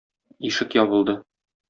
[0.49, 1.17] Ишек ябылды.